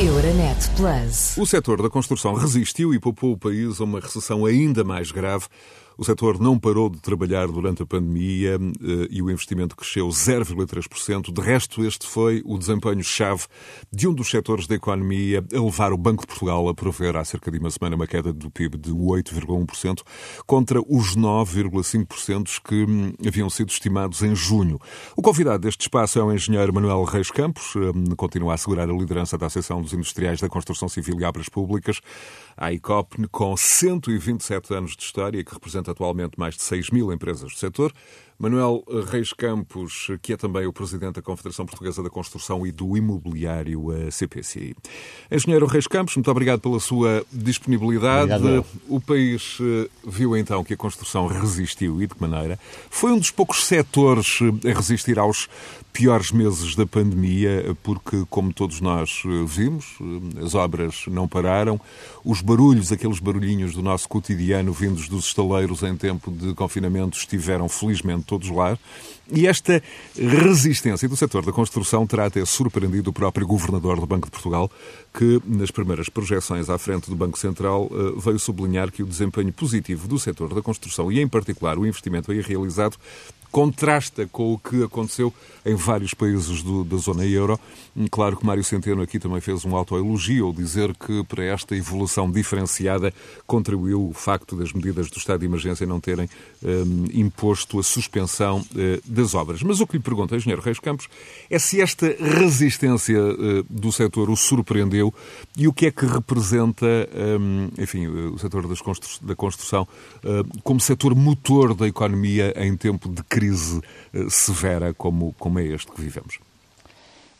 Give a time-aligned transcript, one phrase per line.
[0.00, 1.36] Euronet Plus.
[1.38, 5.46] O setor da construção resistiu e poupou o país a uma recessão ainda mais grave
[5.96, 11.32] o setor não parou de trabalhar durante a pandemia eh, e o investimento cresceu 0,3%.
[11.32, 13.44] De resto, este foi o desempenho-chave
[13.92, 17.24] de um dos setores da economia a levar o Banco de Portugal a prover há
[17.24, 20.02] cerca de uma semana uma queda do PIB de 8,1%
[20.46, 24.78] contra os 9,5% que hum, haviam sido estimados em junho.
[25.16, 28.92] O convidado deste espaço é o engenheiro Manuel Reis Campos, hum, continua a assegurar a
[28.92, 32.00] liderança da Associação dos Industriais da Construção Civil e Obras Públicas,
[32.56, 37.52] a ICOP, com 127 anos de história, que representa atualmente mais de 6 mil empresas
[37.52, 37.92] do setor.
[38.38, 42.96] Manuel Reis Campos, que é também o presidente da Confederação Portuguesa da Construção e do
[42.96, 44.74] Imobiliário, a CPCI.
[45.30, 48.32] Engenheiro Reis Campos, muito obrigado pela sua disponibilidade.
[48.32, 48.66] Obrigado.
[48.88, 52.58] O país eh, viu então que a construção resistiu e de que maneira?
[52.90, 55.48] Foi um dos poucos setores eh, a resistir aos
[55.94, 59.96] piores meses da pandemia, porque, como todos nós eh, vimos,
[60.44, 61.80] as obras não pararam,
[62.24, 67.68] os barulhos, aqueles barulhinhos do nosso cotidiano vindos dos estaleiros em tempo de confinamento, estiveram
[67.68, 68.76] felizmente todos lá.
[69.32, 69.80] E esta
[70.18, 74.68] resistência do setor da construção terá até surpreendido o próprio governador do Banco de Portugal,
[75.16, 79.52] que, nas primeiras projeções à frente do Banco Central, eh, veio sublinhar que o desempenho
[79.52, 82.98] positivo do setor da construção e, em particular, o investimento aí realizado
[83.54, 85.32] contrasta com o que aconteceu
[85.64, 87.58] em vários países do, da zona euro.
[88.10, 92.28] Claro que Mário Centeno aqui também fez um autoelogio ao dizer que para esta evolução
[92.28, 93.14] diferenciada
[93.46, 96.28] contribuiu o facto das medidas do estado de emergência não terem
[96.64, 99.62] um, imposto a suspensão uh, das obras.
[99.62, 101.06] Mas o que lhe pergunto, engenheiro Reis Campos,
[101.48, 105.14] é se esta resistência uh, do setor o surpreendeu
[105.56, 106.86] e o que é que representa,
[107.40, 109.86] um, enfim, o setor constru da construção
[110.24, 113.80] uh, como setor motor da economia em tempo de crise crise
[114.12, 116.38] eh, severa como, como é este que vivemos?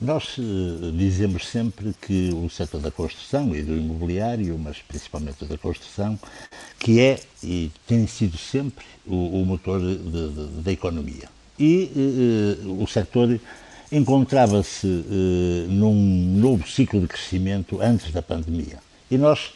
[0.01, 5.57] Nós eh, dizemos sempre que o setor da construção e do imobiliário, mas principalmente da
[5.57, 6.19] construção,
[6.79, 9.81] que é e tem sido sempre o, o motor
[10.63, 11.29] da economia.
[11.59, 13.41] E eh, o setor
[13.93, 14.87] encontrava-se
[15.69, 15.95] num
[16.41, 18.79] novo ciclo de crescimento antes da pandemia.
[19.09, 19.53] E nós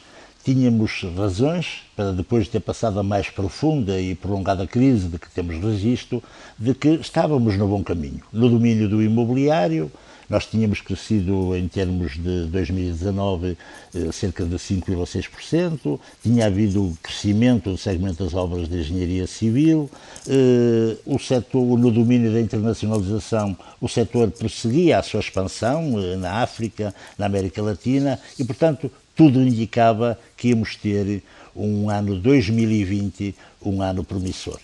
[0.55, 5.31] tínhamos razões para, depois de ter passado a mais profunda e prolongada crise de que
[5.31, 6.23] temos registro,
[6.59, 8.23] de que estávamos no bom caminho.
[8.33, 9.93] No domínio do imobiliário,
[10.29, 13.57] nós tínhamos crescido em termos de 2019
[13.95, 19.91] eh, cerca de 5,6%, tinha havido crescimento do segmento das obras de engenharia civil,
[20.27, 26.43] eh, o setor, no domínio da internacionalização, o setor prosseguia a sua expansão eh, na
[26.43, 31.23] África, na América Latina e, portanto, tudo indicava que íamos ter
[31.57, 33.35] um ano 2020,
[33.65, 34.61] um ano promissor.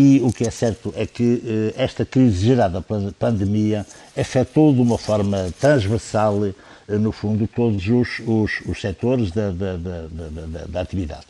[0.00, 3.84] E o que é certo é que eh, esta crise gerada pela pandemia
[4.16, 6.52] afetou de uma forma transversal, eh,
[6.86, 11.26] no fundo, todos os, os, os setores da, da, da, da, atividade.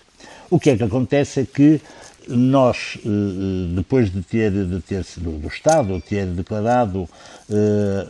[0.51, 1.81] O que é que acontece é que
[2.29, 7.09] nós, eh, depois de ter, de ter do, do Estado ter declarado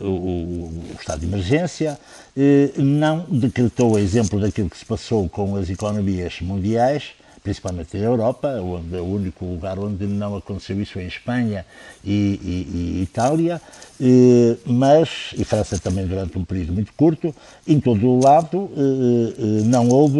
[0.01, 1.97] o, o, estado de emergência,
[2.75, 7.13] não decretou, a exemplo daquilo que se passou com as economias mundiais,
[7.43, 11.65] principalmente na Europa, onde o único lugar onde não aconteceu isso é em Espanha
[12.03, 13.61] e, e, e Itália,
[14.01, 17.35] eh, mas, e França também durante um período muito curto,
[17.67, 20.19] em todo o lado eh, eh, não houve,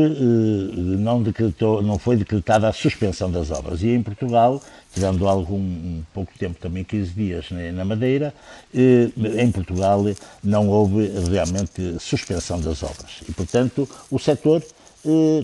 [0.99, 3.81] não, decretou, não foi decretada a suspensão das obras.
[3.81, 4.61] E em Portugal,
[4.93, 8.33] tirando algum um pouco tempo, também 15 dias na Madeira,
[8.73, 10.03] em Portugal
[10.43, 13.21] não houve realmente suspensão das obras.
[13.27, 14.63] E, portanto, o setor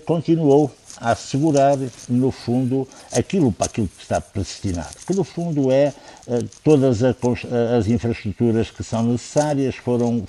[0.06, 5.94] continuou a assegurar, no fundo, aquilo para aquilo que está predestinado, que no fundo é
[6.28, 10.26] eh, todas as infraestruturas que são necessárias foram,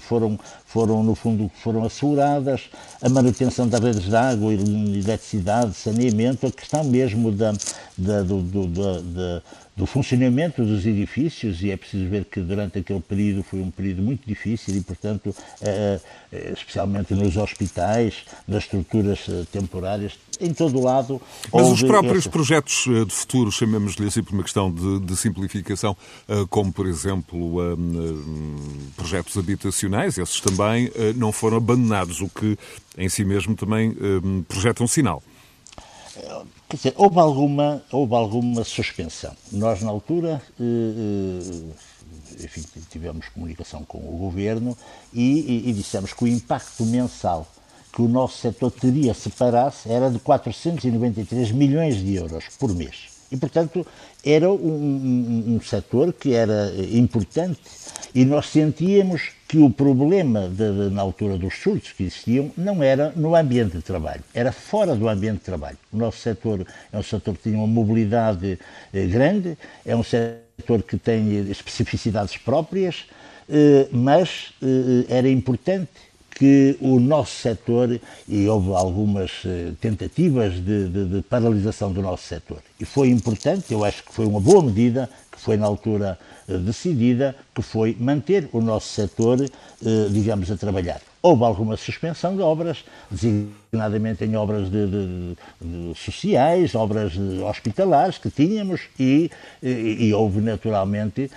[0.00, 2.62] foram, foram no fundo, foram asseguradas,
[3.02, 7.52] a manutenção das redes de água, eletricidade, saneamento, a questão mesmo da,
[7.96, 8.66] da, do, do,
[9.76, 14.00] do funcionamento dos edifícios e é preciso ver que durante aquele período foi um período
[14.00, 16.00] muito difícil e, portanto, eh,
[16.32, 21.20] eh, especialmente nos hospitais, nas estruturas eh, temporárias, em todo o lado.
[21.52, 22.28] Mas os próprios esse...
[22.30, 25.96] projetos de futuro, chamemos-lhe assim por uma questão de, de, simplificação,
[26.50, 27.54] como por exemplo
[28.96, 32.58] projetos habitacionais, esses também não foram abandonados, o que
[32.98, 33.96] em si mesmo também
[34.46, 35.22] projeta um sinal.
[36.68, 39.32] Quer dizer, houve alguma, houve alguma suspensão.
[39.52, 40.64] Nós, na altura, eh,
[42.40, 44.76] eh, enfim, tivemos comunicação com o governo
[45.12, 47.46] e, e, e, dissemos que o impacto mensal
[47.92, 53.15] que o nosso setor teria se parasse era de 493 milhões de euros por mês.
[53.30, 53.86] E, portanto,
[54.24, 57.60] era um, um, um setor que era importante
[58.14, 62.82] e nós sentíamos que o problema, de, de, na altura dos surtos que existiam, não
[62.82, 65.76] era no ambiente de trabalho, era fora do ambiente de trabalho.
[65.92, 68.58] O nosso setor é um setor que tinha uma mobilidade
[68.92, 73.04] eh, grande, é um setor que tem especificidades próprias,
[73.48, 75.90] eh, mas eh, era importante
[76.36, 77.98] que o nosso setor,
[78.28, 83.72] e houve algumas eh, tentativas de, de, de, paralisação do nosso setor, e foi importante,
[83.72, 87.96] eu acho que foi uma boa medida, que foi na altura eh, decidida, que foi
[87.98, 89.48] manter o nosso setor, eh,
[90.10, 91.00] digamos, a trabalhar.
[91.22, 97.14] Houve alguma suspensão de obras, designadamente em obras de, de, de sociais, obras
[97.48, 99.30] hospitalares que tínhamos, e,
[99.62, 101.30] e, e houve naturalmente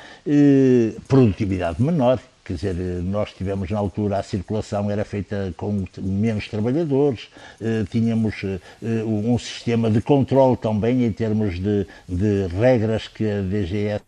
[1.07, 2.19] produtividade menor
[2.49, 7.27] Quer dizer, nós tivemos na altura a circulação era feita com menos trabalhadores,
[7.61, 13.41] eh, tínhamos eh, um sistema de controle também em termos de, de regras que a
[13.43, 14.01] DGS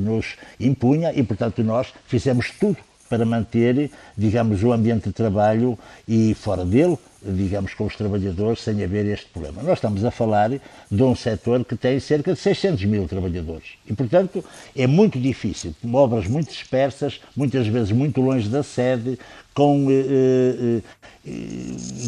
[0.00, 2.78] nos impunha e, portanto, nós fizemos tudo
[3.10, 5.78] para manter, digamos, o ambiente de trabalho
[6.08, 6.96] e fora dele,
[7.32, 9.62] digamos, com os trabalhadores, sem haver este problema.
[9.62, 13.92] Nós estamos a falar de um setor que tem cerca de 600 mil trabalhadores e,
[13.92, 14.44] portanto,
[14.74, 19.18] é muito difícil, obras muito dispersas, muitas vezes muito longe da sede,
[19.54, 20.82] com, eh, eh,
[21.26, 21.30] eh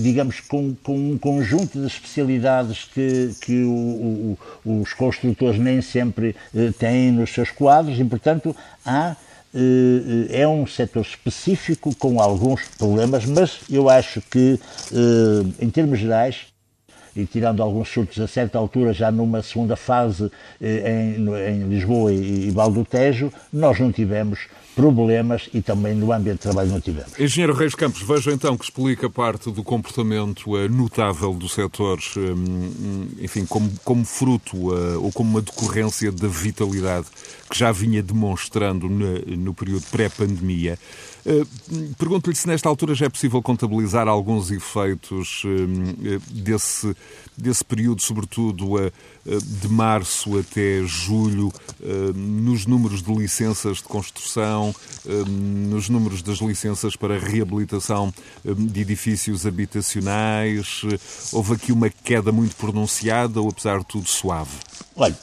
[0.02, 4.36] digamos, com, com, um conjunto de especialidades que, que o,
[4.66, 8.54] o, os construtores nem sempre eh, têm nos seus quadros e, portanto,
[8.84, 9.16] há
[10.30, 14.58] é um setor específico com alguns problemas, mas eu acho que,
[14.92, 16.46] eh, em termos gerais,
[17.16, 20.30] e tirando alguns surtos a certa altura, já numa segunda fase
[20.60, 24.46] eh, em, Lisboa e Val do Tejo, nós não tivemos
[24.78, 27.18] problemas e também no ambiente de trabalho não tivemos.
[27.18, 31.98] Engenheiro Reis Campos, vejo então que explica parte do comportamento notável do setor,
[33.20, 34.72] enfim, como, como fruto
[35.02, 37.06] ou como uma decorrência da vitalidade
[37.50, 40.78] que já vinha demonstrando no, no período pré-pandemia.
[41.28, 41.44] Eh,
[41.98, 46.96] pergunto-lhe se nesta altura já é possível contabilizar alguns efeitos eh, desse,
[47.36, 48.90] desse período, sobretudo eh,
[49.26, 51.52] de março até julho,
[52.14, 54.67] nos números de licenças de construção,
[55.28, 58.12] nos números das licenças para reabilitação
[58.44, 60.82] de edifícios habitacionais.
[61.32, 64.56] Houve aqui uma queda muito pronunciada ou, apesar de tudo, suave?
[64.96, 65.16] Olha,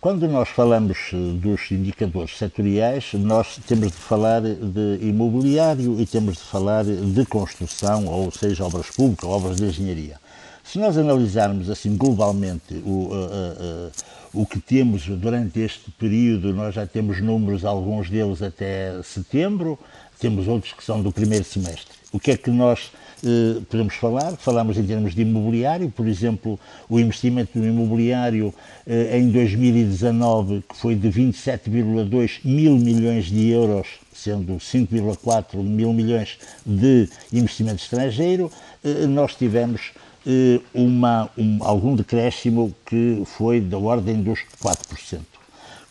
[0.00, 0.98] quando nós falamos
[1.40, 8.06] dos indicadores setoriais, nós temos de falar de imobiliário e temos de falar de construção,
[8.06, 10.20] ou seja, obras públicas, obras de engenharia.
[10.62, 13.92] Se nós analisarmos assim globalmente o, uh, uh,
[14.36, 19.78] o que temos durante este período, nós já temos números, alguns deles até setembro,
[20.20, 21.96] temos outros que são do primeiro semestre.
[22.12, 22.92] O que é que nós
[23.24, 24.36] eh, podemos falar?
[24.36, 28.52] Falamos em termos de imobiliário, por exemplo, o investimento no imobiliário
[28.86, 36.38] eh, em 2019, que foi de 27,2 mil milhões de euros, sendo 5,4 mil milhões
[36.64, 38.50] de investimento estrangeiro,
[38.84, 39.92] eh, nós tivemos
[40.74, 45.20] uma, um, algum decréscimo que foi da ordem dos 4%.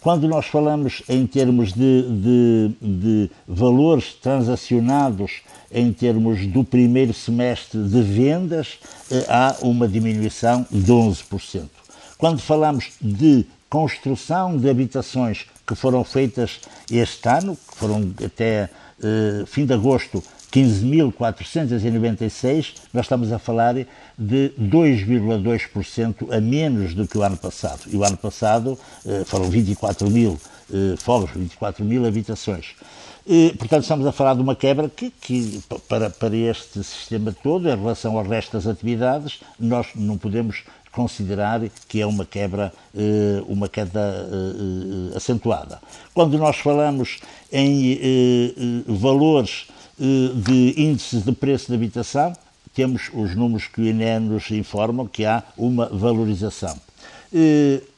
[0.05, 5.41] Quando nós falamos em termos de, de, de, valores transacionados,
[5.71, 8.77] em termos do primeiro semestre de vendas,
[9.09, 11.63] eh, há uma diminuição de 11%.
[12.19, 16.59] Quando falamos de construção de habitações que foram feitas
[16.91, 18.69] este ano, que foram até
[19.01, 20.23] eh, fim de agosto
[20.55, 23.75] 15.496, nós estamos a falar
[24.17, 27.81] de 2,2% a menos do que o ano passado.
[27.87, 30.39] E o ano passado eh, foram 24 mil
[30.73, 32.67] eh, fogos, 24 mil habitações.
[33.57, 35.59] Portanto, estamos a falar de uma quebra que, que
[35.89, 41.59] para, para este sistema todo, em relação ao resto das atividades, nós não podemos considerar
[41.87, 44.29] que é uma quebra, eh, uma queda
[45.15, 45.79] acentuada.
[46.13, 47.17] Quando nós falamos
[47.51, 47.99] em
[48.87, 49.65] valores
[49.97, 52.33] de índices de preço de habitação,
[52.73, 56.77] temos os números que o INE nos informam que há uma valorização.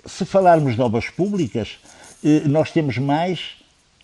[0.06, 1.78] Se falarmos de obras públicas,
[2.46, 3.58] nós temos mais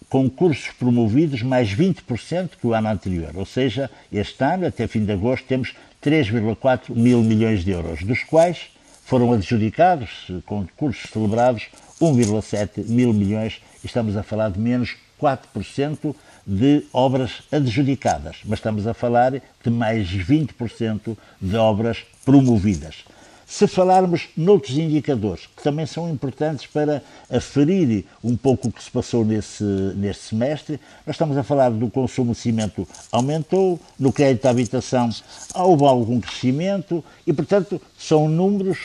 [0.10, 3.32] concursos promovidos mais 20% que o ano anterior.
[3.36, 5.74] Ou seja, este ano, até fim de agosto, temos
[6.04, 8.68] 3,4 mil milhões de euros, dos quais
[9.06, 11.68] foram adjudicados, concursos celebrados,
[12.02, 18.94] 1,7 mil milhões, estamos a falar de menos 4% de obras adjudicadas, mas estamos a
[18.94, 23.06] falar de mais 20% de obras promovidas.
[23.46, 28.90] Se falarmos noutros indicadores, que também são importantes para aferir um pouco o que se
[28.90, 29.64] passou nesse,
[29.96, 35.10] neste semestre, nós estamos a falar do consumo de cimento aumentou, no crédito à habitação
[35.54, 38.80] houve algum crescimento e, portanto, são números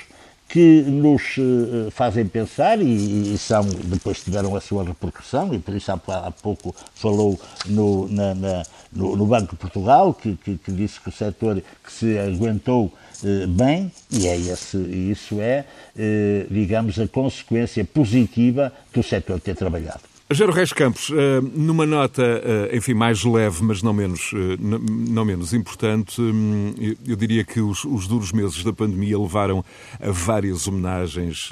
[0.49, 5.75] que nos uh, fazem pensar e, e, são, depois tiveram a sua repercussão, e por
[5.75, 10.57] isso há, há pouco falou no, na, na, no, no, Banco de Portugal, que, que,
[10.57, 15.67] que, disse que o setor que se aguentou uh, bem, e é esse, isso é,
[15.95, 20.00] uh, digamos, a consequência positiva do setor ter trabalhado.
[20.30, 25.25] Gero Reis Campos, eh, numa nota, eh, enfim, mais leve, mas não menos, eh, não
[25.25, 26.75] menos importante, hum,
[27.06, 29.64] eu diria que os, os duros meses da pandemia levaram
[29.99, 31.49] a várias homenagens,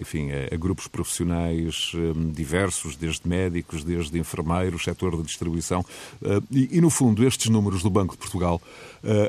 [0.00, 1.90] enfim, a, grupos profissionais
[2.32, 5.84] diversos, desde médicos, desde enfermeiros, setor da distribuição,
[6.48, 8.62] e, e no fundo, estes números do Banco de Portugal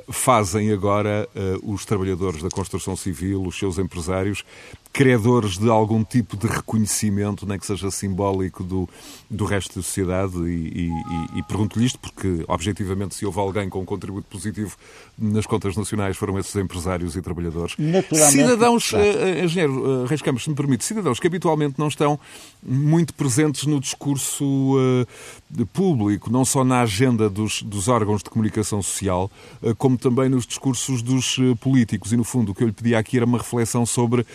[0.10, 1.28] fazem agora
[1.64, 4.44] os trabalhadores da construção civil, os seus empresários,
[4.94, 8.90] credores de algum tipo de reconhecimento, nem que seja simbólico, do,
[9.30, 10.38] do resto da sociedade.
[10.38, 14.76] E, e, e pergunto-lhe isto porque, objetivamente, se houve alguém com um contributo positivo
[15.18, 17.76] nas contas nacionais, foram esses empresários e trabalhadores.
[18.30, 22.20] Cidadãos, uh, engenheiro uh, Reis Campos, se me permite, cidadãos que habitualmente não estão
[22.62, 28.82] muito presentes no discurso uh, público, não só na agenda dos, dos órgãos de comunicação
[28.82, 29.30] social,
[29.78, 32.12] como também nos discursos dos políticos.
[32.12, 34.26] E, no fundo, o que eu lhe pedi aqui era uma reflexão sobre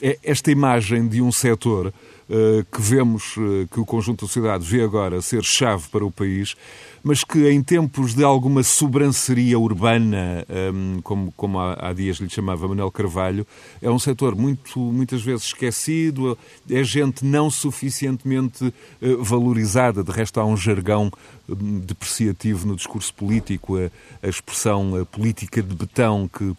[0.00, 1.88] é esta imagem de um setor
[2.28, 6.10] uh, que vemos uh, que o conjunto da sociedade vê agora ser chave para o
[6.10, 6.54] país,
[7.02, 12.16] mas que em tempos de alguma sobranceria urbana, um, ehm, como, como há, há, dias
[12.16, 13.46] lhe chamava Manuel Carvalho,
[13.82, 16.38] é um setor muito, muitas vezes esquecido,
[16.70, 20.02] é gente não suficientemente uh, valorizada.
[20.02, 21.10] De resto, há um jargão
[21.48, 23.90] um, depreciativo no discurso político, a,
[24.26, 26.56] a expressão política de betão que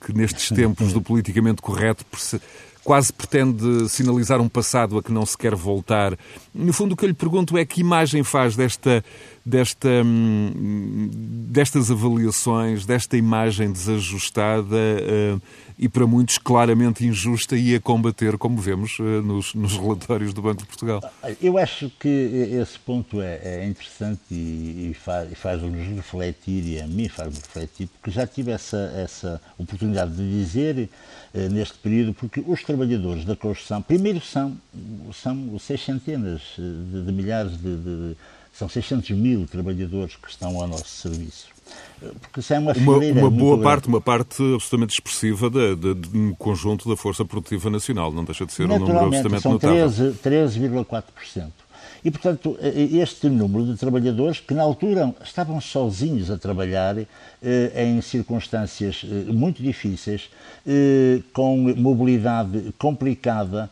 [0.00, 2.04] que nestes tempos do politicamente correto
[2.88, 6.16] quase pretende sinalizar um passado a que não se quer voltar.
[6.54, 9.04] No fundo, o que eu lhe pergunto é que imagem faz desta,
[9.44, 11.10] desta, hum,
[11.50, 15.42] destas avaliações, desta imagem desajustada uh,
[15.78, 20.40] e para muitos claramente injusta e a combater, como vemos uh, nos, nos, relatórios do
[20.40, 21.02] Banco de Portugal.
[21.42, 25.62] Eu acho que esse ponto é, é interessante e, e faz-nos faz
[25.94, 30.88] refletir, e a mim faz-me refletir, porque já tive essa, essa oportunidade de dizer
[31.50, 34.56] neste período, porque os trabalhadores da construção, primeiro são,
[35.12, 38.16] são seis centenas de, de milhares de, de,
[38.52, 41.46] são 600 mil trabalhadores que estão ao nosso serviço.
[42.02, 45.94] Eh, porque isso é uma, uma, uma boa parte, uma parte absolutamente expressiva de, de,
[45.94, 49.52] de, um conjunto da força produtiva nacional, não deixa de ser um número absolutamente são
[49.52, 49.86] notável.
[49.86, 51.52] 13,4%.
[52.04, 57.06] E, portanto, este número de trabalhadores que na altura estavam sozinhos a trabalhar eh,
[57.84, 60.30] em circunstâncias eh, muito difíceis,
[60.66, 63.70] eh, com mobilidade complicada,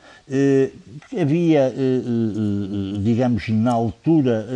[1.21, 1.73] havia,
[3.03, 4.47] digamos, na altura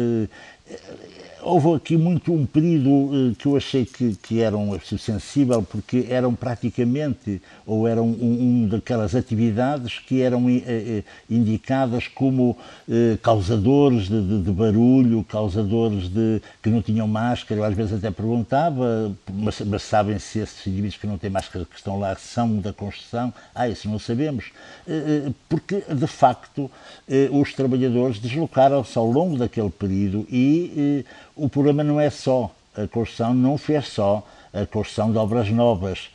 [1.42, 6.06] houve aqui muito um período uh, que eu achei que, que era um sensível, porque
[6.08, 14.08] eram praticamente, ou eram um, um daquelas atividades que eram uh, indicadas como uh, causadores
[14.08, 17.60] de, de, de, barulho, causadores de que não tinham máscara.
[17.60, 21.64] Eu às vezes até perguntava, mas, mas sabem se esses indivíduos que não têm máscara
[21.64, 23.32] que estão lá são da construção?
[23.54, 24.46] Ah, isso não sabemos.
[25.48, 26.70] porque, de facto,
[27.30, 31.04] os trabalhadores deslocaram-se ao longo daquele período e
[31.40, 36.10] o problema não é só a construção, não fez só a construção de obras novas.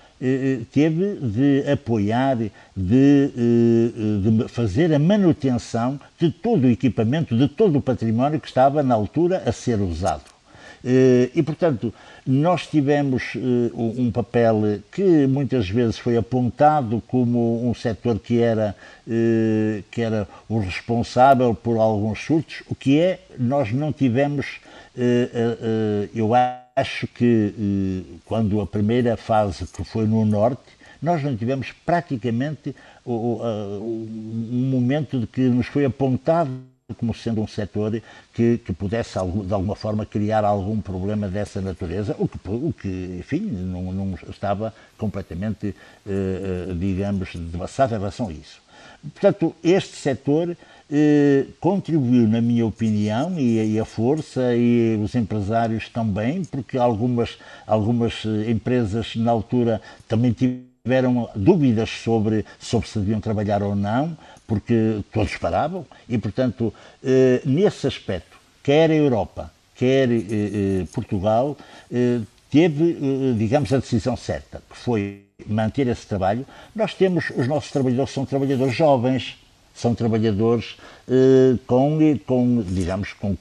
[0.71, 7.81] Teve de apoiar, de, de fazer a manutenção de todo o equipamento, de todo o
[7.81, 10.23] património que estava na altura a ser usado.
[10.83, 11.93] E, portanto,
[12.25, 13.33] nós tivemos
[13.73, 18.75] um papel que muitas vezes foi apontado como um setor que era,
[19.91, 24.64] que era o responsável por alguns surtos, o que é, nós não tivemos eh, eh,
[24.64, 24.64] eh,
[26.13, 26.31] eu
[26.75, 32.75] acho que quando a primeira fase, que foi no Norte, nós não tivemos praticamente
[33.05, 36.49] um momento de que nos foi apontado
[36.99, 37.99] como sendo um setor
[38.31, 43.17] que, que, pudesse de alguma forma criar algum problema dessa natureza, o que, o que
[43.19, 45.75] enfim, não, não estava completamente,
[46.77, 48.61] digamos, devassado em relação a isso.
[49.13, 50.55] Portanto, este setor eh,
[51.59, 58.51] contribuiu, na minha opinião, e, a força e os empresários também, porque algumas, algumas eh,
[58.51, 64.15] empresas na altura também tiveram dúvidas sobre, sobre se deviam trabalhar ou não,
[64.47, 66.73] porque todos paravam, e portanto,
[67.03, 71.57] eh, nesse aspecto, quer a Europa, quer eh, eh Portugal,
[71.91, 76.45] eh, teve, digamos, a decisão certa, que foi manter esse trabalho.
[76.73, 79.37] Nós temos, os nossos trabalhadores são trabalhadores jovens,
[79.75, 80.77] são trabalhadores
[81.07, 83.37] eh, com, com, digamos, com...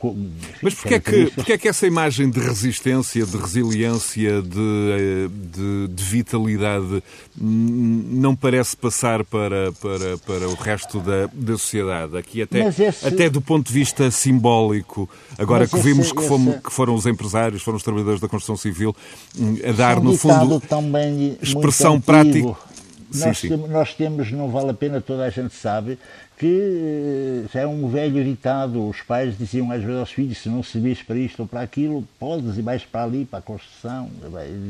[0.60, 5.28] Mas porquê é, que, porquê é que essa imagem de resistência, de resiliência, de, eh,
[5.30, 7.02] de, de vitalidade
[7.36, 12.18] não parece passar para, para, para o resto da, da sociedade?
[12.18, 13.06] Aqui até, esse...
[13.06, 16.64] até do ponto de vista simbólico, agora que vimos esse, que, fomos, esse...
[16.64, 18.94] que foram os empresários, foram os trabalhadores da construção civil
[19.38, 20.60] hum, a dar, no fundo,
[21.40, 22.56] expressão prática
[23.14, 23.56] nós, sim, sim.
[23.68, 25.98] Nós temos, não vale a pena, toda a gente sabe,
[26.36, 28.88] que já é um velho ditado.
[28.88, 32.06] Os pais diziam às vezes aos filhos: se não servis para isto ou para aquilo,
[32.18, 34.10] podes ir mais para ali, para a construção.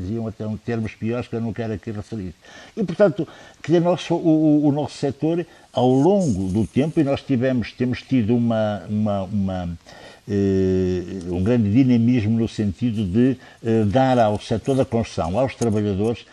[0.01, 2.35] Diziam até um termos piores que eu não quero aqui referir.
[2.77, 3.27] E, portanto,
[3.63, 8.37] que nosso, o, o, nosso setor, ao longo do tempo, e nós tivemos, temos tido
[8.37, 9.79] uma, uma, uma
[10.27, 16.25] Uh, um grande dinamismo no sentido de uh, dar ao setor da construção, aos trabalhadores,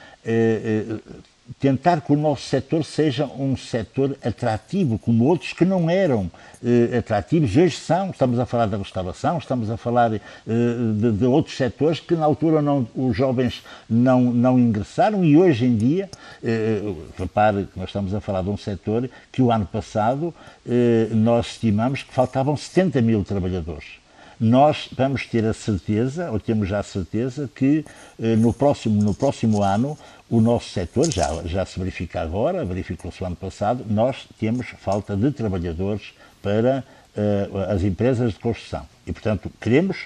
[1.59, 6.29] tentar que o nosso setor seja um setor atrativo, como outros que não eram
[6.63, 8.11] eh, atrativos, hoje são.
[8.11, 12.25] Estamos a falar da restauração, estamos a falar eh, de, de, outros setores que na
[12.25, 16.09] altura não, os jovens não, não ingressaram e hoje em dia,
[16.43, 16.81] eh,
[17.17, 20.33] repare que nós estamos a falar de um setor que o ano passado
[20.67, 24.01] eh, nós estimamos que faltavam 70 mil trabalhadores
[24.41, 27.85] nós vamos ter a certeza, ou temos já a certeza, que
[28.19, 29.95] eh, no, próximo, no próximo ano
[30.31, 35.13] o nosso setor, já, já se verifica agora, verificou-se o ano passado, nós temos falta
[35.13, 36.85] de trabalhadores para
[37.17, 38.87] uh, as empresas de construção.
[39.05, 39.97] E, portanto, queremos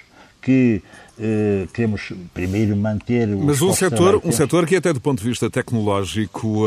[0.41, 0.81] que
[1.17, 5.29] eh, queremos primeiro manter o Mas um setor, um setor que até do ponto de
[5.29, 6.65] vista tecnológico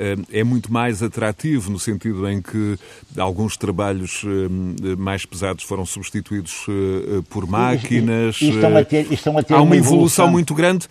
[0.00, 2.76] eh, é muito mais atrativo no sentido em que
[3.16, 6.66] alguns trabalhos eh, mais pesados foram substituídos
[7.28, 8.40] por máquinas.
[8.40, 9.94] E, e, estão a ter, estão a ter Há uma, uma evolução.
[9.96, 10.30] evolução.
[10.30, 10.88] muito grande,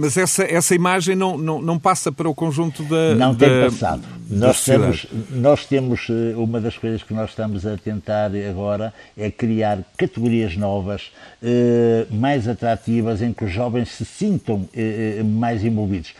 [0.00, 4.02] mas essa, essa imagem não, não, não passa para o conjunto da Não tem passado.
[4.28, 9.78] Nós temos, nós temos uma das coisas que nós estamos a tentar agora é criar
[9.96, 11.10] categorias novas
[11.42, 11.67] eh,
[12.10, 16.14] mais atrativas, em que os jovens se sintam eh, eh, mais envolvidos.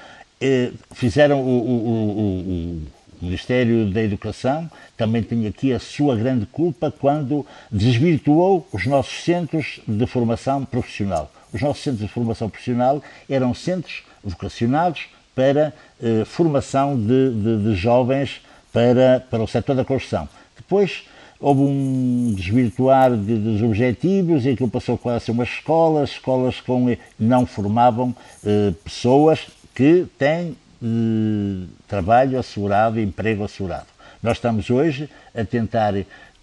[0.93, 2.83] fizeram o, o, o,
[3.21, 9.25] o Ministério da Educação também tem aqui a sua grande culpa quando desvirtuou os nossos
[9.25, 11.31] centros de formação profissional.
[11.53, 17.75] Os nossos centros de formação profissional eram centros vocacionados para eh, formação de, de, de,
[17.75, 18.41] jovens
[18.73, 20.29] para, para o setor da construção.
[20.57, 21.05] Depois
[21.41, 26.97] houve um desvirtuar de, dos objetivos e aquilo passou a ser umas escolas, escolas com,
[27.19, 33.87] não formavam eh, pessoas que têm eh, trabalho assegurado, emprego assegurado.
[34.23, 35.95] Nós estamos hoje a tentar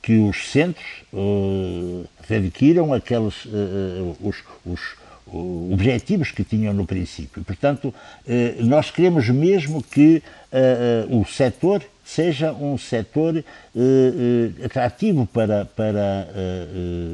[0.02, 4.80] que os centros eh, readquiram aqueles eh, eh, os, os
[5.28, 7.44] objetivos que tinham no princípio.
[7.44, 7.94] Portanto,
[8.28, 10.22] eh, nós queremos mesmo que
[11.10, 13.44] o setor seja um setor
[14.64, 16.30] atrativo para, para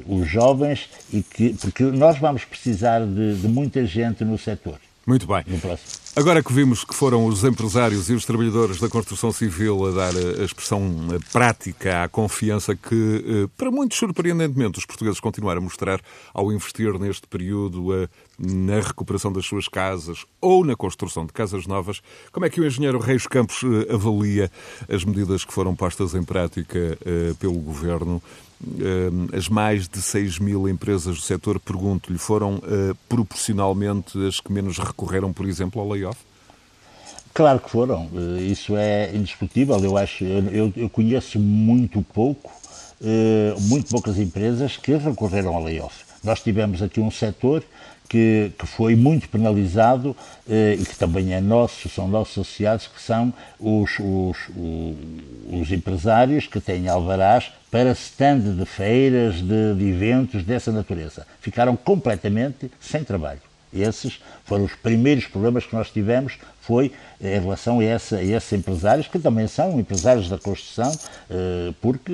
[0.05, 4.79] os jovens e que, porque nós vamos precisar de, de muita gente no setor.
[5.07, 5.43] Muito bem.
[6.13, 10.13] Agora que vimos que foram os empresários e os trabalhadores da construção civil a dar
[10.41, 10.83] a expressão
[11.31, 16.01] prática à confiança que, eh, para muitos surpreendentemente, os portugueses continuaram a mostrar
[16.33, 18.09] ao investir neste período eh,
[18.41, 22.01] na recuperação das suas casas ou na construção de casas novas,
[22.31, 24.51] como é que o engenheiro Reis Campos eh, avalia
[24.89, 26.97] as medidas que foram postas em prática
[27.39, 28.21] pelo Governo
[28.79, 32.59] eh, as mais de 6 mil empresas do setor, pergunto-lhe, foram
[33.07, 36.17] proporcionalmente as que menos recorreram, por exemplo, ao layoff?
[37.33, 39.77] Claro que foram, eh, isso é indiscutível.
[39.83, 42.51] Eu acho, eu, eu conheço muito pouco,
[43.59, 46.11] muito poucas empresas que recorreram ao layoff.
[46.23, 47.63] Nós tivemos aqui um setor
[48.11, 50.13] que, que foi muito penalizado
[50.49, 55.71] eh, e que também é nosso, são nossos associados, que são os, os, os, os
[55.71, 61.25] empresários que têm alvarás para stand de feiras, de, de eventos dessa natureza.
[61.39, 63.50] Ficaram completamente sem trabalho.
[63.73, 68.51] Esses foram os primeiros problemas que nós tivemos, foi em relação a, essa, a esses
[68.53, 70.91] empresários, que também são empresários da construção,
[71.29, 72.13] eh, porque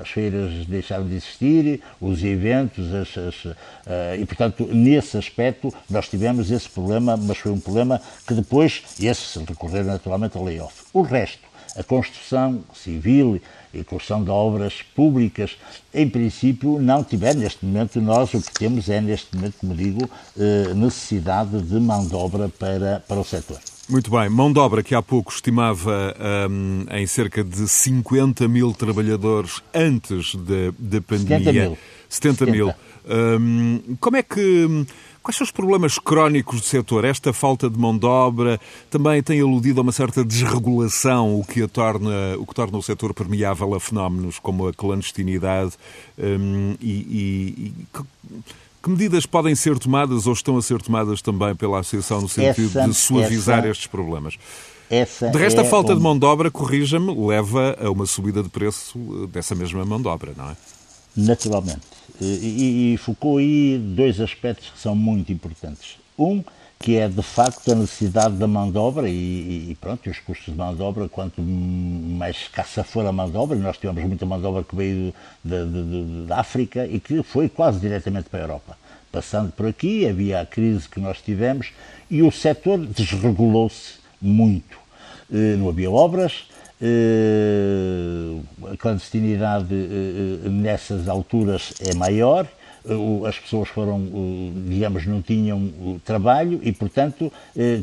[0.00, 3.46] as feiras deixaram de existir, os eventos, as, as,
[3.86, 8.82] eh, e portanto, nesse aspecto, nós tivemos esse problema, mas foi um problema que depois,
[9.00, 10.84] esses recorreram naturalmente ao layoff.
[10.92, 13.40] O resto, a construção civil
[13.72, 15.56] e construção de obras públicas,
[15.92, 20.08] em princípio, não tiver neste momento, nós o que temos é, neste momento, como digo,
[20.38, 23.58] eh, necessidade de mão de obra para, para o setor.
[23.88, 24.28] Muito bem.
[24.28, 26.14] Mão de obra que há pouco estimava
[26.50, 31.38] um, em cerca de 50 mil trabalhadores antes da, da pandemia.
[31.38, 31.78] 70 mil.
[32.08, 32.74] 70 mil.
[33.08, 34.86] Um, como é que
[35.26, 37.04] Quais são os problemas crónicos do setor?
[37.04, 41.64] Esta falta de mão de obra também tem aludido a uma certa desregulação, o que,
[41.64, 45.72] a torna, o, que torna o setor permeável a fenómenos como a clandestinidade
[46.16, 48.02] um, e, e, e
[48.80, 52.78] que medidas podem ser tomadas ou estão a ser tomadas também pela Associação no sentido
[52.78, 54.38] essa, de suavizar essa, estes problemas?
[55.32, 55.96] De resto, é a falta um...
[55.96, 60.00] de mão de obra, corrija-me, leva a uma subida de preço eh, dessa mesma mão
[60.00, 60.56] de obra, não é?
[61.16, 61.80] Naturalmente.
[62.20, 65.96] E, e focou aí dois aspectos que são muito importantes.
[66.18, 66.42] Um,
[66.78, 70.52] que é de facto a necessidade da mão de obra e, e, pronto, os custos
[70.52, 74.26] de mão de obra, quanto mais escassa for a mão de obra, nós tivemos muita
[74.26, 75.14] mão de obra que veio
[76.26, 78.78] da África e que foi quase diretamente para a Europa.
[79.10, 81.72] Passando por aqui, havia a crise que nós tivemos
[82.10, 84.78] e o setor desregulou-se muito.
[85.32, 86.44] Eh, não havia obras,
[88.72, 92.46] a clandestinidade eh, nessas alturas é maior,
[93.26, 94.00] as pessoas foram,
[94.68, 97.32] digamos, não tinham trabalho e, portanto,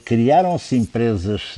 [0.05, 1.55] criaram-se empresas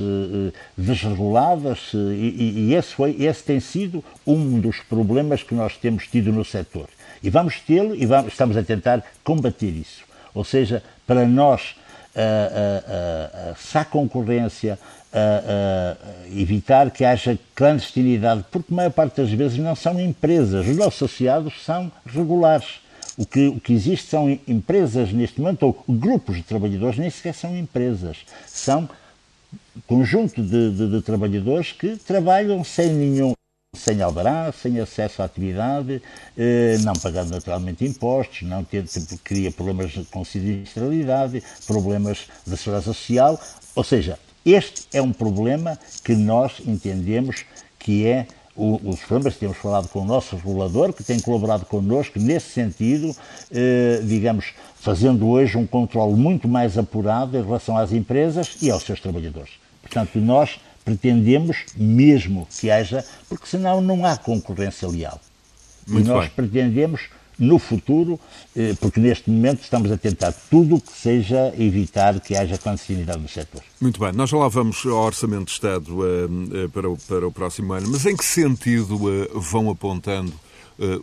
[0.76, 6.44] desreguladas e, esse, foi, esse tem sido um dos problemas que nós temos tido no
[6.44, 6.88] setor.
[7.22, 10.02] E vamos tê-lo e vamos, estamos a tentar combater isso.
[10.34, 11.76] Ou seja, para nós,
[13.56, 14.76] se há concorrência,
[16.34, 21.02] evitar que haja clandestinidade, porque a maior parte das vezes não são empresas, os nossos
[21.02, 22.80] associados são regulares.
[23.16, 27.34] O que, o que existe são empresas neste momento, ou grupos de trabalhadores, nem sequer
[27.34, 28.86] são empresas, são
[29.86, 33.32] conjunto de, de, de trabalhadores que trabalham sem nenhum
[33.74, 36.02] sem alvará, sem acesso à atividade,
[36.36, 38.88] eh, não pagando naturalmente impostos, não tendo,
[39.22, 43.38] cria problemas com sinistralidade, problemas de segurança social,
[43.74, 47.44] ou seja, este é um problema que nós entendemos
[47.78, 51.66] que é o, os problemas que temos falado com o nosso regulador, que tem colaborado
[51.66, 53.14] connosco nesse sentido,
[53.50, 58.82] eh, digamos, fazendo hoje um controle muito mais apurado em relação às empresas e aos
[58.82, 59.50] seus trabalhadores.
[59.82, 65.20] Portanto, nós pretendemos mesmo que haja, porque senão não há concorrência leal.
[65.86, 66.30] Muito e nós bem.
[66.34, 67.02] pretendemos
[67.38, 68.18] no futuro,
[68.54, 73.28] eh, porque neste momento estamos a tentar tudo que seja evitar que haja clandestinidade no
[73.28, 73.62] setor.
[73.80, 77.32] Muito bem, nós já lá vamos ao Orçamento de Estado uh, para, o, para o
[77.32, 78.98] próximo ano, mas em que sentido
[79.34, 80.32] vão apontando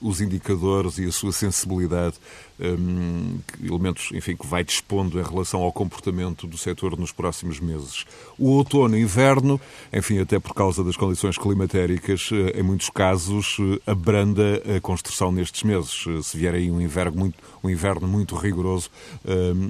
[0.02, 2.14] os indicadores e a sua sensibilidade
[2.60, 8.06] um, elementos enfim, que vai dispondo em relação ao comportamento do setor nos próximos meses.
[8.38, 9.60] O outono e inverno,
[9.92, 15.32] enfim, até por causa das condições climatéricas, eh, em muitos casos eh, abranda a construção
[15.32, 16.06] nestes meses.
[16.08, 18.90] Eh, se vier aí um inverno muito, um inverno muito rigoroso,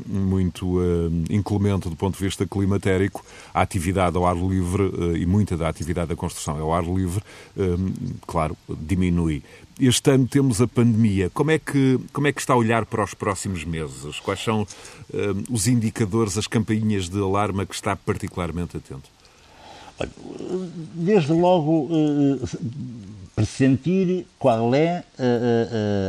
[0.08, 0.82] muito
[1.30, 6.10] inclemente do ponto de vista climatérico, a atividade ao ar livre e muita da atividade
[6.10, 7.22] da construção ao ar livre,
[8.26, 9.44] claro, diminui.
[9.80, 11.30] Este ano temos a pandemia.
[11.32, 14.20] Como é que, como é que está a olhar para os próximos meses?
[14.20, 14.68] Quais são uh,
[15.50, 19.10] os indicadores, as campainhas de alarme que está particularmente atento?
[20.96, 22.50] Desde logo, uh,
[23.36, 25.04] pressentir qual é,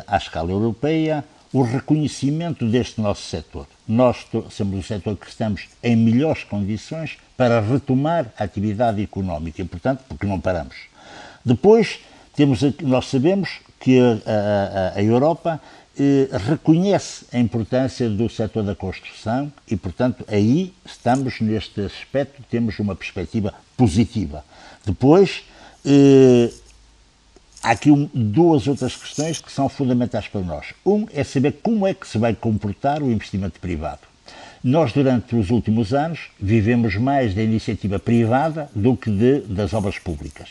[0.06, 1.24] à escala europeia,
[1.54, 3.68] o reconhecimento deste nosso setor.
[3.86, 9.64] Nós somos um setor que estamos em melhores condições para retomar a atividade económica e,
[9.64, 10.74] portanto, porque não paramos.
[11.44, 12.00] Depois,
[12.34, 15.83] temos, nós sabemos que a, a, a Europa eh,
[16.48, 22.96] reconhece a importância do setor da construção e, portanto, aí estamos neste aspecto, temos uma
[22.96, 24.44] perspectiva positiva.
[24.84, 25.44] Depois,
[25.84, 26.50] eh,
[27.62, 30.74] há aqui um, duas outras questões que são fundamentais para nós.
[30.84, 34.00] Um é saber como é que se vai comportar o investimento privado.
[34.62, 39.98] Nós, durante os últimos anos, vivemos mais da iniciativa privada do que de, das obras
[39.98, 40.48] públicas.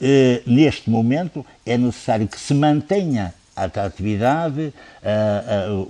[0.00, 4.72] Eh, neste momento é necessário que se mantenha a atratividade,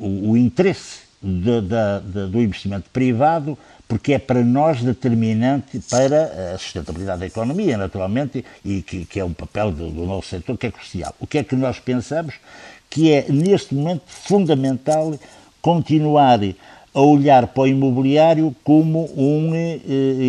[0.01, 6.55] o, o, interesse de, de, de, do investimento privado, porque é para nós determinante para
[6.55, 10.57] a sustentabilidade da economia, naturalmente, e que, que é um papel do, do nosso setor
[10.57, 11.15] que é crucial.
[11.21, 12.35] O que é que nós pensamos?
[12.89, 15.15] Que é, neste momento, fundamental
[15.61, 16.41] continuar
[16.95, 19.79] a olhar para o imobiliário como um eh,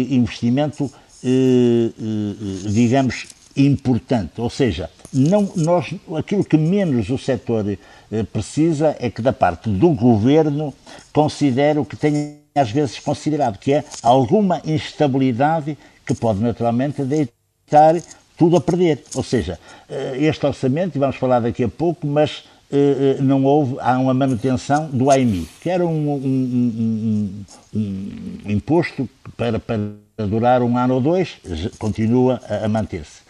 [0.10, 0.90] investimento,
[1.24, 4.40] eh, eh, digamos, importante.
[4.42, 7.66] Ou seja, não, nós, aquilo que menos o setor
[8.12, 10.74] eh, precisa é que da parte do governo
[11.12, 17.96] considere o que tem às vezes considerado, que é alguma instabilidade que pode naturalmente deitar
[18.38, 19.04] tudo a perder.
[19.16, 23.76] Ou seja, eh, este orçamento, e vamos falar daqui a pouco, mas eh, não houve,
[23.80, 27.44] há uma manutenção do AMI, que era um, um,
[27.76, 29.80] um, um imposto para, para
[30.28, 31.38] durar um ano ou dois,
[31.78, 33.23] continua a manter-se.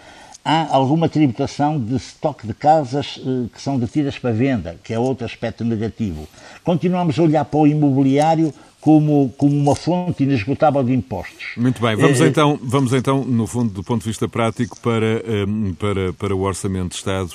[0.44, 5.00] Há alguma tributação de estoque de casas eh, que são detidas para venda, que é
[5.00, 6.28] outro aspecto negativo.
[6.64, 8.54] Continuamos a olhar para o imobiliário
[8.84, 11.54] como, como uma fonte inesgotável de impostos.
[11.56, 15.24] Muito bem, vamos, é, então, vamos então, no fundo, do ponto de vista prático, para,
[15.80, 17.32] para, para o Orçamento de Estado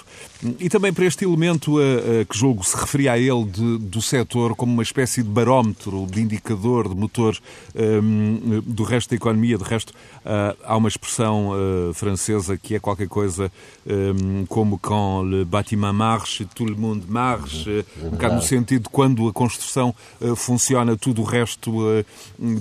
[0.61, 4.01] e também para este elemento a, a que julgo se referia a ele de, do
[4.01, 7.37] setor como uma espécie de barómetro, de indicador, de motor
[7.75, 9.59] um, do resto da economia.
[9.59, 13.51] De resto, uh, há uma expressão uh, francesa que é qualquer coisa
[13.87, 18.89] um, como quand le bâtiment marche, tout le monde marche, um bocado no sentido de
[18.91, 21.73] quando a construção uh, funciona, tudo o resto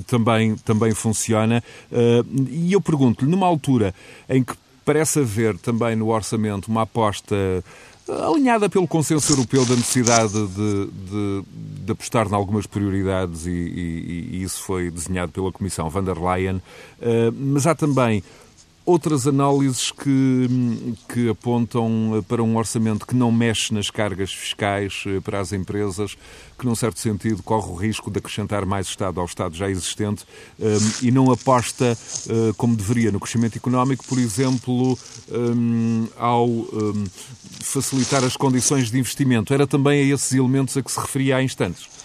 [0.08, 1.63] também, também funciona.
[2.50, 3.94] E eu pergunto-lhe, numa altura
[4.30, 4.54] em que
[4.88, 7.36] parece haver também no orçamento uma aposta
[8.26, 11.43] alinhada pelo consenso europeu da necessidade de, de,
[11.84, 16.17] de apostar em algumas prioridades e, e, e, isso foi desenhado pela Comissão van der
[16.17, 16.62] Leyen, uh,
[17.38, 18.23] mas há também
[18.88, 25.19] outras análises que, que apontam para um orçamento que não mexe nas cargas fiscais eh,
[25.19, 26.17] para as empresas,
[26.58, 30.26] que, num certo sentido, corre o risco de acrescentar mais Estado ao Estado já existente
[30.58, 31.97] eh, e não aposta
[32.30, 34.97] eh, como deveria no crescimento económico, por exemplo,
[36.17, 36.47] ao
[37.62, 39.54] facilitar as condições de investimento.
[39.54, 41.97] Era também a esses elementos a que se referia há instantes.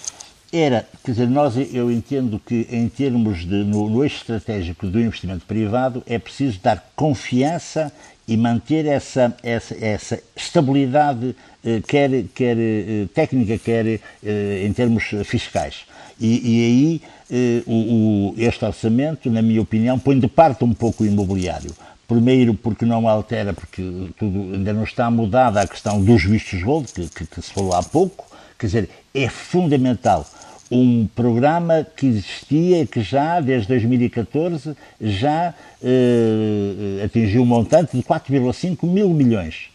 [0.52, 5.00] Era, quer dizer, nós, eu entendo que em termos de, no, no eixo estratégico do
[5.00, 7.90] investimento privado, é preciso dar confiança
[8.28, 11.34] e manter essa, essa, essa estabilidade,
[11.64, 15.86] eh, quer, quer eh, técnica, quer eh, em termos fiscais.
[16.20, 20.74] E, e aí eh, o, o, este orçamento, na minha opinião, põe de parte um
[20.74, 21.74] pouco o imobiliário.
[22.06, 23.82] Primeiro, porque não altera, porque
[24.18, 27.72] tudo ainda não está mudada a questão dos vistos gold, que, que, que se falou
[27.72, 28.26] há pouco.
[28.58, 30.26] Quer dizer, é fundamental
[30.72, 38.02] um programa que existia e que já, desde 2014, já eh, atingiu um montante de
[38.02, 39.68] 4,5 mil milhões,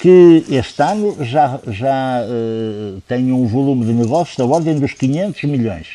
[0.00, 5.44] que este ano já, já eh, tem um volume de negócios da ordem dos 500
[5.44, 5.86] milhões.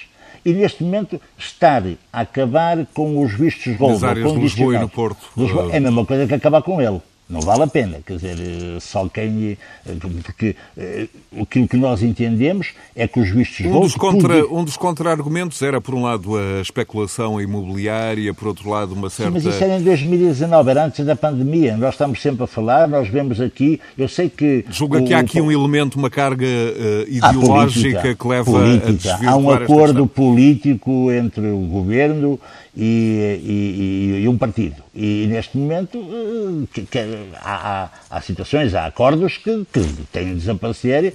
[0.45, 3.95] E neste momento estar a acabar com os vistos gold.
[3.95, 5.31] Nas áreas de Lisboa e no Porto.
[5.35, 7.01] Lisboa, é a mesma coisa que acabar com ele.
[7.27, 9.57] Não vale a pena, quer dizer, eh, só quem.
[9.85, 11.07] Eh, porque eh,
[11.41, 15.81] aquilo que nós entendemos é que os vistos um dos contra Um dos contra-argumentos era,
[15.81, 19.31] por um lado, a especulação imobiliária, por outro lado, uma certa.
[19.39, 21.75] Sim, mas isso era em 2019, era antes da pandemia.
[21.75, 23.81] Nós estamos sempre a falar, nós vemos aqui.
[23.97, 24.63] Eu sei que.
[24.69, 28.87] Julga o, que há aqui um elemento, uma carga uh, ideológica política, que leva política.
[28.87, 32.39] a desvirtuar Há um acordo político entre o governo
[32.75, 34.83] e, e, e, um partido.
[34.93, 36.99] E neste momento eh, que, que,
[37.41, 41.13] há, há, há, situações, há acordos que, que têm de desaparecer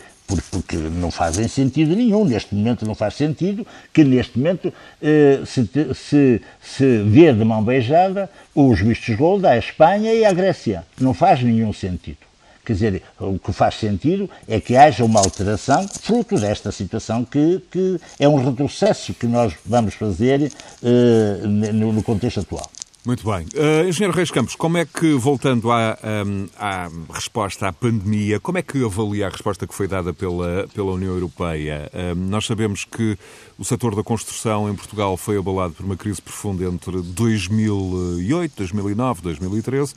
[0.51, 2.25] porque não fazem sentido nenhum.
[2.25, 7.63] Neste momento não faz sentido que neste momento eh, se, se, se vê de mão
[7.63, 10.85] beijada os vistos gold à Espanha e à Grécia.
[11.01, 12.30] Não faz nenhum sentido.
[12.71, 17.61] Quer dizer, o que faz sentido é que haja uma alteração fruto desta situação que,
[17.69, 22.71] que é um retrocesso que nós vamos fazer uh, no, no contexto atual.
[23.05, 23.47] Muito bem.
[23.55, 28.59] Uh, Engenheiro Reis Campos, como é que, voltando à, um, à, resposta à pandemia, como
[28.59, 31.91] é que avalia a resposta que foi dada pela, pela União Europeia?
[31.93, 33.19] Uh, nós sabemos que
[33.61, 39.21] o setor da construção em Portugal foi abalado por uma crise profunda entre 2008, 2009,
[39.21, 39.95] 2013,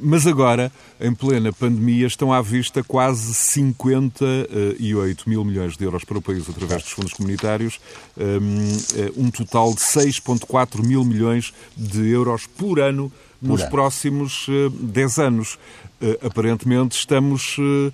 [0.00, 0.70] mas agora,
[1.00, 6.48] em plena pandemia, estão à vista quase 58 mil milhões de euros para o país
[6.48, 7.80] através dos fundos comunitários,
[8.16, 13.10] um, um total de 6,4 mil milhões de euros por ano
[13.42, 14.46] nos próximos
[14.80, 15.58] 10 eh, anos.
[16.00, 17.92] Eh, aparentemente estamos eh,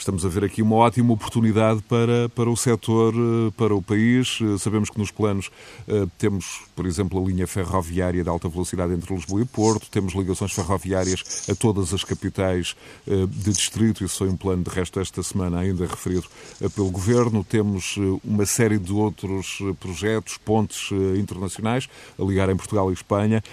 [0.00, 4.38] Estamos a ver aqui uma ótima oportunidade para, para o setor, eh, para o país.
[4.40, 5.50] Eh, sabemos que nos planos
[5.86, 10.14] eh, temos, por exemplo, a linha ferroviária de alta velocidade entre Lisboa e Porto, temos
[10.14, 12.74] ligações ferroviárias a todas as capitais
[13.06, 16.24] de distrito, isso foi um plano de resto esta semana ainda referido
[16.74, 17.44] pelo Governo.
[17.44, 21.86] Temos uma série de outros projetos, pontes internacionais
[22.18, 23.44] a ligar em Portugal e Espanha.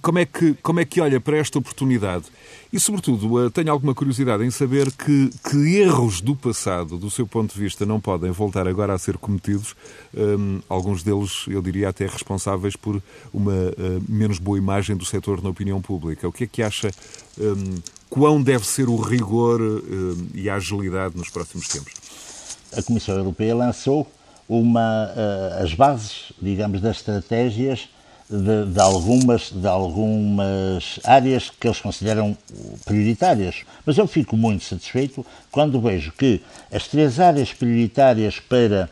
[0.00, 2.26] Como é que, como é que olha para esta oportunidade?
[2.72, 7.52] E, sobretudo, tenho alguma curiosidade em saber que, que erros do passado, do seu ponto
[7.52, 9.74] de vista, não podem voltar agora a ser cometidos,
[10.14, 15.42] um, alguns deles, eu diria, até responsáveis por uma uh, menos boa imagem do setor
[15.42, 16.28] na opinião pública.
[16.28, 16.90] O que é que acha
[17.38, 21.94] um, quão deve ser o rigor uh, e a agilidade nos próximos tempos?
[22.76, 24.06] A Comissão Europeia lançou
[24.48, 27.88] uma, uh, as bases, digamos, das estratégias
[28.30, 32.36] de, de, algumas, de algumas áreas que eles consideram
[32.84, 33.64] prioritárias.
[33.84, 36.40] Mas eu fico muito satisfeito quando vejo que
[36.72, 38.88] as três áreas prioritárias para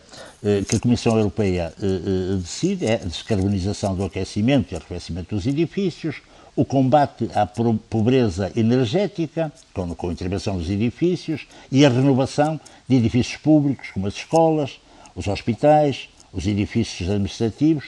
[0.68, 5.46] que a Comissão Europeia eh, eh, decide é a descarbonização do aquecimento e arrefecimento dos
[5.46, 6.22] edifícios,
[6.54, 12.96] o combate à pobreza energética, com, com a intervenção dos edifícios, e a renovação de
[12.96, 14.80] edifícios públicos, como as escolas,
[15.14, 17.86] os hospitais, os edifícios administrativos,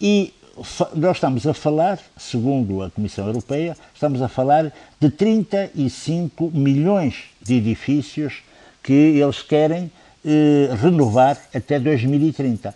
[0.00, 0.32] e
[0.94, 7.54] nós estamos a falar, segundo a Comissão Europeia, estamos a falar de 35 milhões de
[7.54, 8.42] edifícios
[8.82, 10.03] que eles querem eh,
[10.80, 12.74] renovar até 2030.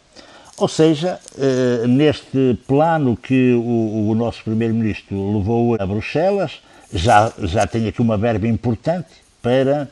[0.58, 6.61] Ou seja, eh, neste plano que o nosso Primeiro-Ministro levou a Bruxelas,
[6.92, 9.08] já, já tem aqui uma verba importante
[9.40, 9.88] para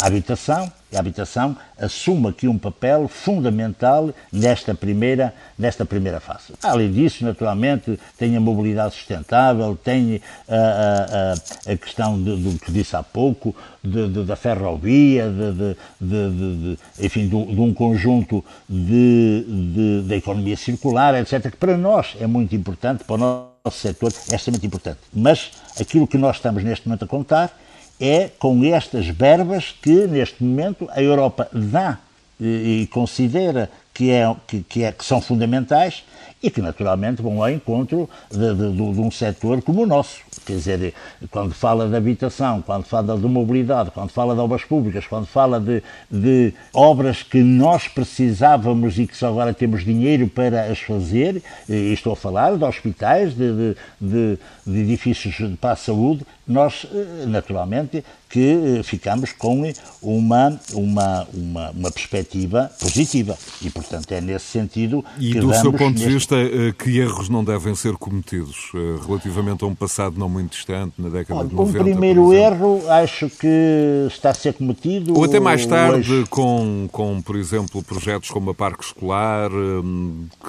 [0.00, 6.54] a habitação, a habitação assume aqui um papel fundamental nesta primeira, nesta primeira fase.
[6.62, 11.34] Além disso, naturalmente, tem a mobilidade sustentável, tem a,
[11.68, 17.28] a, a questão do que disse há pouco, de, de, da ferrovia, de, de enfim,
[17.28, 23.14] de, um conjunto de, da economia circular, etc., que para nós é muito importante, para
[23.14, 24.98] o nosso setor é extremamente importante.
[25.12, 27.65] Mas aquilo que nós estamos neste momento a contar
[28.00, 31.98] é com estas verbas que, neste momento, a Europa dá
[32.40, 36.04] e, e considera que, é, que, que, é, que são fundamentais
[36.42, 40.20] e que naturalmente vão ao encontro de, de, de, um setor como o nosso.
[40.44, 40.94] Quer dizer,
[41.30, 45.58] quando fala de habitação, quando fala de mobilidade, quando fala de obras públicas, quando fala
[45.58, 51.42] de, de obras que nós precisávamos e que só agora temos dinheiro para as fazer,
[51.68, 57.26] e estou a falar de hospitais, de, de, de edifícios para a saúde, nós, eh,
[57.26, 63.36] naturalmente, que eh, ficamos com uma, uma, uma, uma perspectiva positiva.
[63.60, 67.28] E, portanto, é nesse sentido e que do seu ponto de vista, eh, que erros
[67.28, 68.72] não devem ser cometidos
[69.06, 71.78] relativamente a um passado não muito distante, na década Olha, de 90?
[71.78, 75.14] Um primeiro erro, acho que está a ser cometido...
[75.16, 76.26] Ou até mais tarde, hoje...
[76.28, 79.50] com, com, por exemplo, projetos como a Parque Escolar,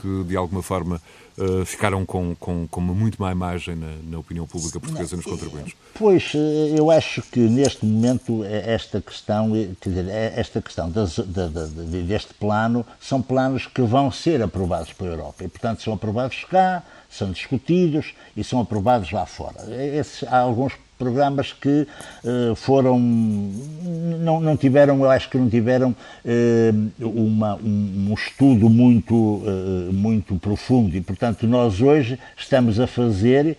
[0.02, 1.02] que, de alguma forma
[1.38, 5.26] uh, ficaram com, com, com, uma muito má imagem na, na opinião pública portuguesa nos
[5.26, 5.74] contribuintes?
[5.94, 11.18] Pois, eh, eu acho que neste momento eh, esta questão, quer dizer, esta questão das,
[11.18, 15.94] de, de, deste plano são planos que vão ser aprovados pela Europa e, portanto, são
[15.94, 16.84] aprovados cá,
[17.18, 19.56] são discutidos e são aprovados lá fora.
[19.76, 21.88] Esses, há alguns programas que
[22.24, 28.68] uh, foram não, não tiveram eu acho que não tiveram uh, uma, um, um, estudo
[28.68, 33.56] muito uh, muito profundo e portanto nós hoje estamos a fazer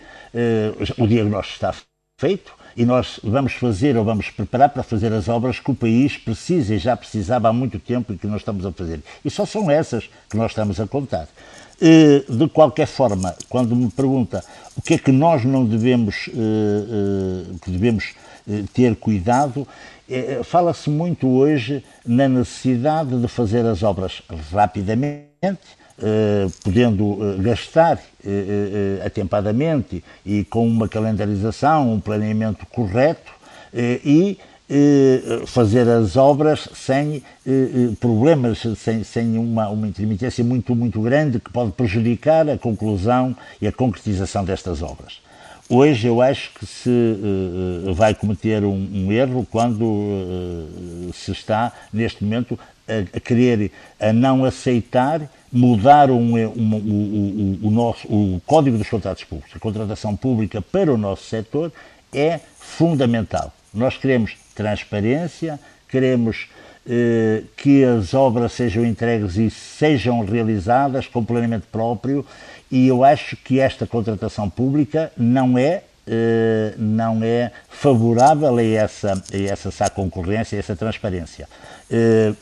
[0.97, 1.73] o diagnóstico está
[2.19, 6.17] feito e nós vamos fazer ou vamos preparar para fazer as obras que o país
[6.17, 9.01] precisa e já precisava há muito tempo e que nós estamos a fazer.
[9.23, 11.27] E só são essas que nós estamos a contar.
[11.81, 14.43] Eh, de qualquer forma, quando me pergunta
[14.75, 18.13] o que é que nós não devemos, eh, eh, que devemos
[18.73, 19.67] ter cuidado,
[20.43, 25.27] fala-se muito hoje na necessidade de fazer as obras rapidamente,
[26.63, 27.99] podendo gastar
[29.05, 33.31] atempadamente e com uma calendarização, um planeamento correto
[34.03, 34.39] e
[35.47, 41.39] fazer as obras sem eh, eh, problemas, sem, sem uma, uma intermitência muito, muito grande
[41.39, 45.21] que pode prejudicar a conclusão e a concretização destas obras.
[45.67, 46.89] Hoje eu acho que se
[47.93, 50.67] vai cometer um, um erro quando
[51.13, 57.71] se está, neste momento, a, a, querer, a não aceitar mudar um, um, o, o,
[57.71, 59.55] nosso, o Código dos Contratos Públicos.
[59.55, 61.71] A contratação pública para o nosso setor
[62.13, 63.53] é fundamental.
[63.73, 66.49] Nós queremos transparência, queremos
[66.85, 72.25] eh, que as obras sejam entregues e sejam realizadas com planeamento próprio
[72.69, 79.13] e eu acho que esta contratação pública não é eh, não é favorável a essa,
[79.13, 81.47] a essa, concorrência, a essa transparência.
[81.89, 82.33] Eh,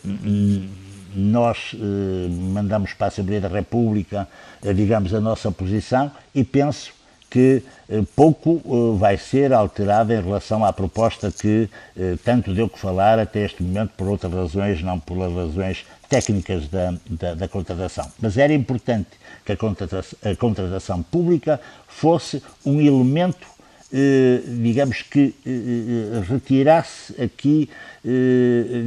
[1.13, 4.27] nós eh, mandamos para a Assembleia da República,
[4.63, 6.93] eh, digamos, a nossa posição e penso
[7.29, 12.69] que eh, pouco eh, vai ser alterada em relação à proposta que eh, tanto deu
[12.69, 17.47] que falar até este momento, por outras razões, não pelas razões técnicas da, da, da
[17.47, 18.09] contratação.
[18.19, 19.09] Mas era importante
[19.45, 23.57] que a contratação, a contratação pública fosse um elemento
[24.59, 25.33] digamos que
[26.27, 27.69] retirasse aqui,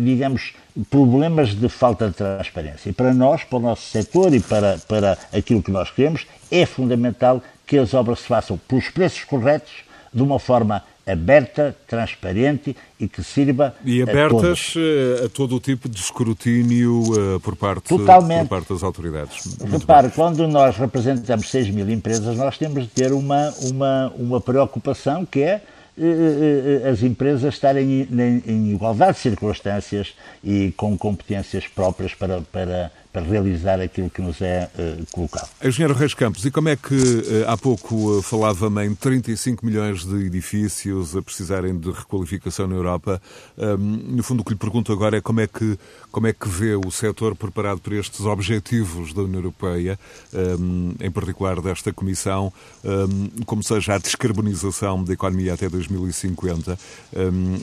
[0.04, 0.52] digamos,
[0.90, 2.90] problemas de falta de transparência.
[2.90, 6.66] E para nós, para o nosso setor e para, para aquilo que nós queremos, é
[6.66, 9.70] fundamental que as obras se façam pelos preços corretos,
[10.12, 15.60] de uma forma aberta, transparente e que sirva e abertas a, eh, a todo o
[15.60, 17.00] tipo de escrutínio
[17.36, 18.48] uh, por, parte, Totalmente.
[18.48, 19.56] por parte das autoridades.
[19.60, 20.16] Muito Repare, bem.
[20.16, 25.40] quando nós representamos 6 mil empresas, nós temos de ter uma, uma, uma preocupação que
[25.40, 25.62] é
[25.96, 32.40] uh, uh, as empresas estarem em, em, igualdade de circunstâncias e com competências próprias para,
[32.52, 35.48] para, para realizar aquilo que nos é uh, colocado.
[35.64, 40.26] Engenheiro Reis Campos, e como é que uh, há pouco falava-me em 35 milhões de
[40.26, 43.20] edifícios a precisarem de requalificação na Europa?
[43.58, 45.76] Um, no fundo, o que lhe pergunto agora é como é que,
[46.12, 49.98] como é que vê o setor preparado para estes objetivos da União Europeia,
[50.32, 52.52] um, em particular desta Comissão,
[52.84, 56.78] um, como seja a descarbonização da economia até 2050.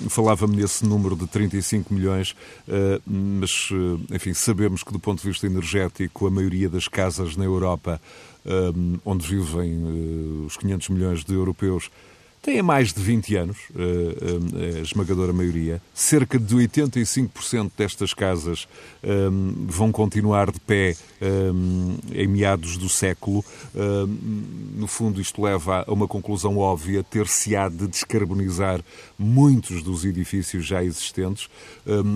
[0.09, 2.35] Falava-me nesse número de 35 milhões,
[3.05, 3.69] mas,
[4.11, 8.01] enfim, sabemos que do ponto de vista energético, a maioria das casas na Europa,
[9.05, 11.91] onde vivem eh, os 500 milhões de europeus,
[12.41, 15.81] têm mais de 20 anos, eh, eh, a esmagadora maioria.
[15.93, 18.67] Cerca de 85% destas casas
[19.67, 20.95] vão continuar de pé
[22.13, 23.43] em meados do século.
[24.75, 28.81] No fundo, isto leva a uma conclusão óbvia: ter-se-á de descarbonizar
[29.17, 31.49] muitos dos edifícios já existentes.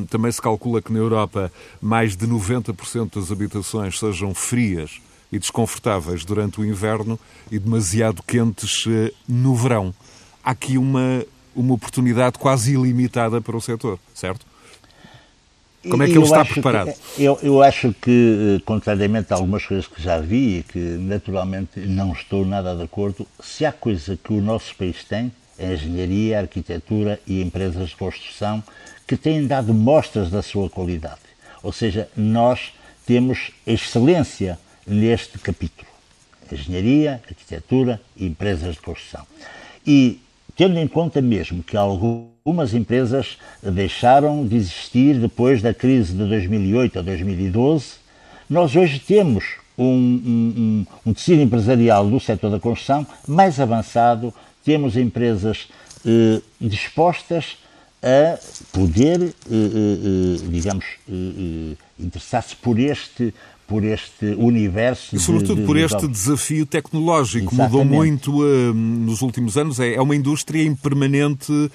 [0.09, 1.51] Também se calcula que na Europa
[1.81, 4.99] mais de 90% das habitações sejam frias
[5.31, 7.19] e desconfortáveis durante o inverno
[7.49, 9.93] e demasiado quentes eh, no verão.
[10.43, 11.25] Há aqui uma,
[11.55, 14.45] uma oportunidade quase ilimitada para o setor, certo?
[15.89, 16.93] Como é que ele está preparado?
[17.15, 20.79] Que, eu, eu acho que, eh, contrariamente a algumas coisas que já vi e que
[20.79, 25.69] naturalmente não estou nada de acordo, se há coisa que o nosso país tem, é
[25.69, 28.63] a engenharia, a arquitetura e empresas de construção
[29.07, 31.19] que têm dado mostras da sua qualidade.
[31.63, 32.73] Ou seja, nós
[33.05, 35.89] temos excelência neste capítulo.
[36.51, 39.25] Engenharia, arquitetura e empresas de construção.
[39.85, 40.21] E
[40.61, 46.99] tendo em conta mesmo que algumas empresas deixaram de existir depois da crise de 2008
[46.99, 47.93] a 2012,
[48.47, 54.31] nós hoje temos um, um, um tecido empresarial do setor da construção mais avançado,
[54.63, 55.67] temos empresas
[56.05, 57.57] eh, dispostas
[58.03, 58.37] a
[58.71, 63.33] poder, eh, eh, eh digamos, eh, eh, interessar-se por este
[63.71, 65.15] por este universo.
[65.15, 66.09] E sobretudo de, de, por este de...
[66.09, 67.55] desafio tecnológico.
[67.55, 67.71] Exatamente.
[67.71, 69.79] Mudou muito uh, nos últimos anos.
[69.79, 71.71] É, é, uma indústria em permanente uh,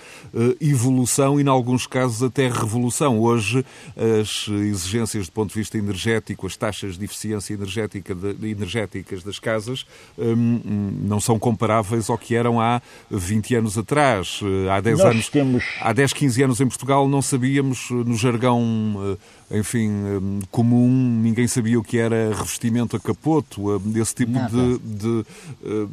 [0.60, 3.18] evolução e, em alguns casos, até revolução.
[3.18, 3.64] Hoje,
[3.96, 9.38] as exigências do ponto de vista energético, as taxas de eficiência energética de, energéticas das
[9.38, 9.86] casas
[10.18, 10.60] um,
[11.02, 14.42] não são comparáveis ao que eram há 20 anos atrás.
[14.42, 15.64] Uh, há 10 Nós anos, temos...
[15.80, 19.16] há 10, 15 anos em Portugal não sabíamos, no jargão
[19.50, 24.78] enfim, hum, comum, ninguém sabia o que era revestimento a capoto, hum, esse tipo de,
[24.78, 25.24] de, de,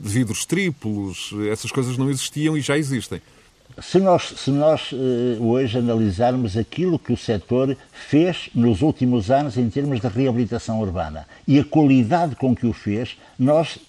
[0.02, 3.22] vidros triplos, essas coisas não existiam e já existem.
[3.82, 9.58] Se nós, se nós uh, hoje analisarmos aquilo que o setor fez nos últimos anos
[9.58, 13.80] em termos de reabilitação urbana e a qualidade com que o fez, nós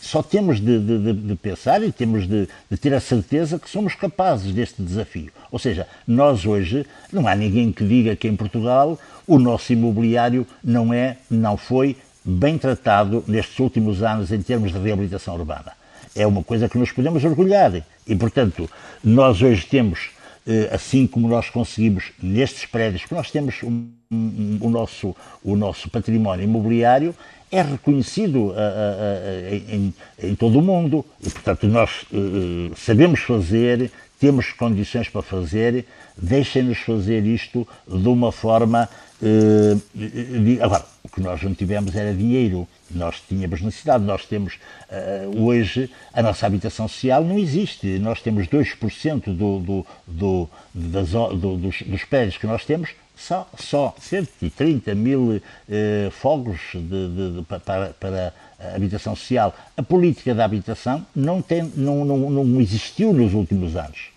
[0.00, 3.96] só temos de, de, de pensar e temos de, de, ter a certeza que somos
[3.96, 5.32] capazes deste desafio.
[5.50, 8.96] Ou seja, nós hoje, não há ninguém que diga que em Portugal
[9.26, 14.78] o nosso imobiliário não é, não foi bem tratado nestes últimos anos em termos de
[14.78, 15.72] reabilitação urbana
[16.16, 17.84] é uma coisa que nos podemos orgulhar.
[18.06, 18.70] E, portanto,
[19.02, 20.10] nós hoje temos,
[20.46, 25.56] eh, assim como nós conseguimos nestes prédios, que nós temos um, um, o, nosso, o
[25.56, 27.14] nosso património imobiliário,
[27.50, 31.04] é reconhecido a, a, a, em, em, todo o mundo.
[31.20, 33.90] E, portanto, nós uh, sabemos fazer,
[34.20, 35.84] temos condições para fazer,
[36.16, 38.88] deixem-nos fazer isto de uma forma.
[39.20, 44.04] Uh, de, agora, o que nós não tivemos era dinheiro nós tínhamos necessidade.
[44.04, 47.98] Nós temos, uh, hoje, a nossa habitação social não existe.
[47.98, 53.48] Nós temos 2% do, do, do, das, do, dos, dos prédios que nós temos, só,
[53.58, 59.54] só 130 mil uh, fogos de, de, de, para, para a habitação social.
[59.76, 64.08] A política da habitação não, tem, não, não, não existiu nos últimos anos.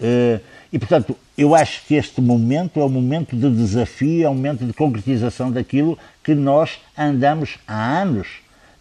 [0.00, 0.40] Uh,
[0.72, 4.64] e, portanto, eu acho que este momento é um momento de desafio, é um momento
[4.64, 5.98] de concretização daquilo
[6.30, 8.28] que nós andamos há anos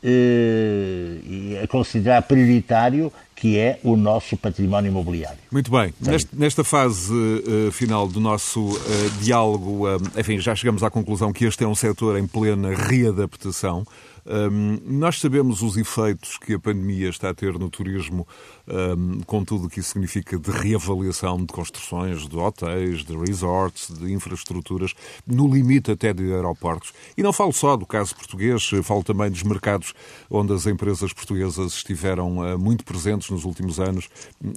[0.04, 5.40] eh, a considerar prioritário, que é o nosso património imobiliário.
[5.52, 5.94] Muito bem.
[6.00, 11.34] Nesta, nesta fase uh, final do nosso uh, diálogo, uh, enfim, já chegamos à conclusão
[11.34, 13.84] que este é um setor em plena readaptação.
[14.26, 18.28] Um, nós sabemos os efeitos que a pandemia está a ter no turismo,
[18.70, 23.90] um, com tudo o que isso significa de reavaliação de construções, de hotéis, de resorts,
[23.92, 24.94] de infraestruturas,
[25.26, 26.94] no limite até de aeroportos.
[27.18, 29.94] E não falo só do caso português, falo também dos mercados
[30.30, 34.10] onde as empresas portuguesas estiveram uh, muito presentes nos últimos anos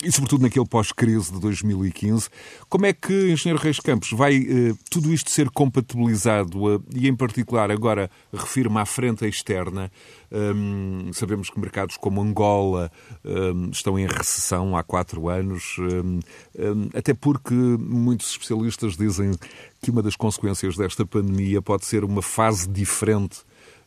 [0.03, 2.29] e, sobretudo, naquele pós-crise de 2015.
[2.69, 7.15] Como é que, Engenheiro Reis Campos, vai uh, tudo isto ser compatibilizado uh, e, em
[7.15, 9.91] particular, agora refirma à frente externa?
[11.13, 12.91] Sabemos que mercados como Angola
[13.71, 15.77] estão em recessão há quatro anos,
[16.95, 19.33] até porque muitos especialistas dizem
[19.83, 23.45] que uma das consequências desta pandemia pode ser uma fase diferente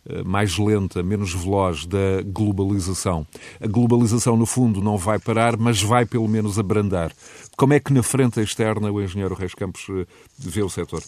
[0.07, 3.25] eh, mais lenta, menos veloz da globalização.
[3.59, 7.11] A globalização, no fundo, não vai parar, mas vai pelo menos abrandar.
[7.57, 10.05] Como é que na frente externa o engenheiro Reis Campos eh,
[10.37, 11.01] vê o setor?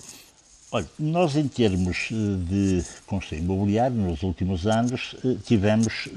[0.69, 2.15] Olha, nós em termos eh,
[2.49, 5.15] de construção imobiliária, nos últimos anos,
[5.45, 6.09] tivemos,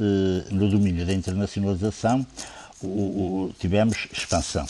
[0.50, 2.26] no domínio da internacionalização,
[3.58, 4.66] tivemos expansão.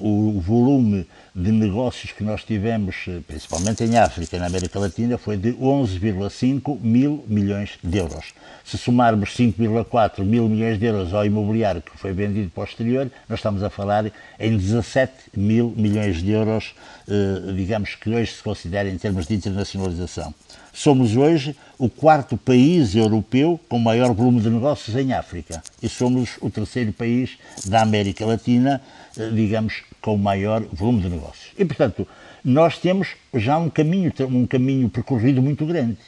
[0.00, 5.18] O volume de negócios que nós tivemos, eh, principalmente em África e na América Latina,
[5.18, 8.32] foi de 11,5 mil milhões de euros.
[8.64, 13.10] Se somarmos 5,4 mil milhões de euros ao imobiliário que foi vendido para o exterior,
[13.28, 16.72] nós estamos a falar em 17 mil milhões de euros,
[17.08, 20.32] eh, digamos que hoje se considera em termos de internacionalização.
[20.74, 26.30] Somos hoje o quarto país europeu com maior volume de negócios em África e somos
[26.40, 28.82] o terceiro país da América Latina,
[29.16, 31.52] eh, digamos, com maior volume de negócios.
[31.56, 32.08] E, portanto,
[32.44, 35.98] nós temos já um caminho, um caminho percorrido muito grande.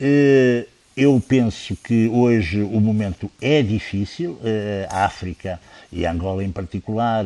[0.00, 4.38] Eh, eu penso que hoje o momento é difícil.
[4.44, 5.58] Eh, a África
[5.90, 7.24] e a Angola em particular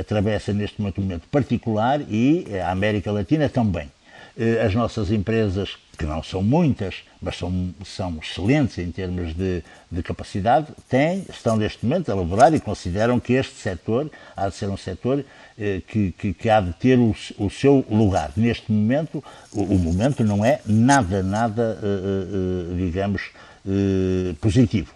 [0.00, 3.90] atravessa neste momento um momento particular e a América Latina também.
[4.64, 10.02] As nossas empresas que não são muitas, mas são, são excelentes em termos de, de
[10.02, 14.68] capacidade, têm, estão neste momento a elaborar e consideram que este setor há de ser
[14.68, 15.24] um setor
[15.58, 18.32] eh, que, que, que, há de ter o, o seu lugar.
[18.36, 23.22] Neste momento, o, o, momento não é nada, nada, eh, eh, eh digamos,
[23.66, 24.92] eh, positivo.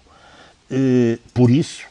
[0.70, 1.89] Eh, por isso, eh,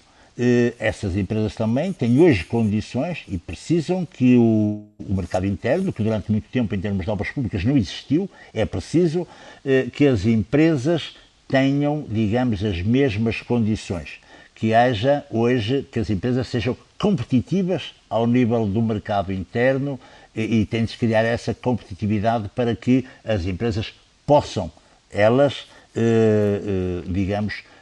[0.79, 6.31] essas empresas também têm hoje condições e precisam que o, o, mercado interno, que durante
[6.31, 9.27] muito tempo em termos de obras públicas não existiu, é preciso
[9.65, 11.15] eh, que as empresas
[11.45, 14.19] tenham, digamos, as mesmas condições.
[14.55, 19.99] Que haja hoje, que as empresas sejam competitivas ao nível do mercado interno
[20.35, 23.93] e, e tem de criar essa competitividade para que as empresas
[24.25, 24.71] possam,
[25.11, 27.78] elas, eh, eh, digamos, eh,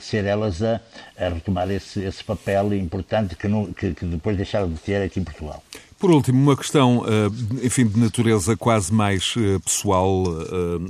[0.00, 0.80] ser elas a,
[1.18, 5.24] a retomar esse, esse, papel importante que, que, que, depois deixaram de ter aqui em
[5.24, 5.62] Portugal.
[5.98, 10.22] Por último, uma questão, eh, enfim, de natureza quase mais eh, pessoal,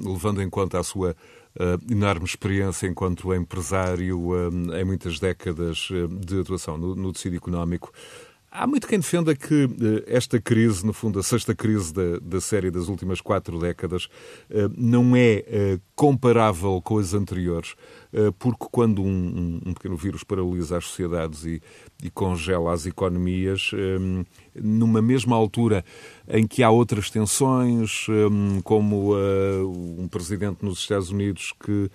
[0.05, 1.14] levando em conta a sua
[1.89, 4.32] enorme experiência enquanto empresário
[4.76, 5.89] em muitas décadas
[6.26, 7.93] de atuação no, no tecido económico.
[8.51, 9.68] Há muito quem defenda que
[10.09, 14.09] esta crise, no fundo, a sexta crise da, da série das últimas quatro décadas,
[14.76, 17.74] não é comparável com as anteriores.
[18.14, 21.60] Eh, porque quando um, um, pequeno vírus paralisa as sociedades e,
[22.00, 25.84] e congela as economias, um, numa mesma altura
[26.28, 31.90] em que há outras tensões, um, como uh, um presidente nos Estados Unidos que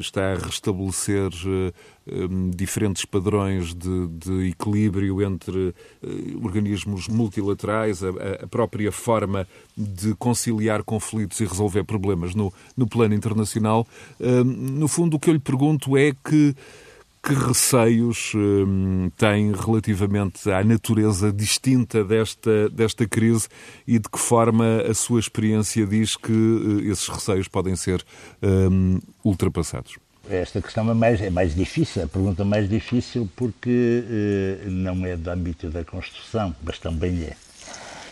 [0.00, 8.10] está a restabelecer uh, diferentes padrões de, de equilíbrio entre uh, organismos multilaterais, a,
[8.44, 13.86] a, própria forma de conciliar conflitos e resolver problemas no, no plano internacional,
[14.44, 16.54] no fundo o que eu lhe pergunto é que
[17.24, 23.46] que receios hum, tem relativamente à natureza distinta desta, desta crise
[23.86, 28.04] e de que forma a sua experiência diz que uh, esses receios podem ser
[28.42, 29.98] hum, ultrapassados?
[30.28, 34.02] Esta questão é mais, é mais difícil, a pergunta mais difícil porque
[34.66, 37.36] uh, não é do âmbito da construção, mas também é.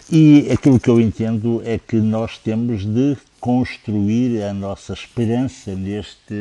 [0.08, 6.34] E aquilo que eu entendo é que nós temos de construir a nossa esperança neste,